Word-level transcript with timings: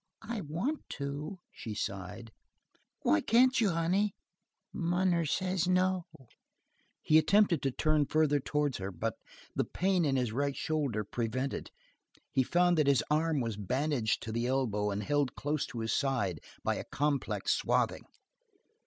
"I 0.23 0.41
want 0.41 0.79
to," 0.97 1.37
she 1.51 1.75
sighed. 1.75 2.31
"Why 3.03 3.21
can't 3.21 3.61
you, 3.61 3.69
honey?" 3.69 4.15
"Munner 4.73 5.27
says 5.27 5.67
no." 5.67 6.07
He 7.03 7.19
attempted 7.19 7.61
to 7.61 7.69
turn 7.69 8.07
further 8.07 8.39
towards 8.39 8.79
her, 8.79 8.89
but 8.89 9.13
the 9.55 9.63
pain 9.63 10.03
in 10.03 10.15
his 10.15 10.31
right 10.31 10.55
shoulder 10.55 11.03
prevented. 11.03 11.69
He 12.31 12.41
found 12.41 12.79
that 12.79 12.87
his 12.87 13.03
arm 13.11 13.41
was 13.41 13.57
bandaged 13.57 14.23
to 14.23 14.31
the 14.31 14.47
elbow 14.47 14.89
and 14.89 15.03
held 15.03 15.35
close 15.35 15.67
to 15.67 15.81
his 15.81 15.93
side 15.93 16.39
by 16.63 16.77
a 16.77 16.83
complex 16.85 17.51
swathing. 17.53 18.05